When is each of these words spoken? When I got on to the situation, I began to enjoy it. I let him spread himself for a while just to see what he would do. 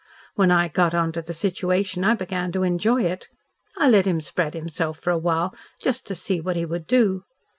When 0.33 0.49
I 0.49 0.67
got 0.67 0.95
on 0.95 1.11
to 1.11 1.21
the 1.21 1.31
situation, 1.31 2.03
I 2.03 2.15
began 2.15 2.51
to 2.53 2.63
enjoy 2.63 3.03
it. 3.03 3.27
I 3.77 3.87
let 3.87 4.07
him 4.07 4.19
spread 4.19 4.55
himself 4.55 4.97
for 4.97 5.11
a 5.11 5.17
while 5.19 5.53
just 5.79 6.07
to 6.07 6.15
see 6.15 6.41
what 6.41 6.55
he 6.55 6.65
would 6.65 6.87
do. 6.87 7.23